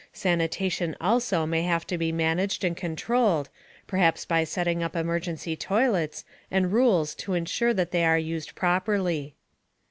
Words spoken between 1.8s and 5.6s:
to be managed and controlled, perhaps by setting up emergency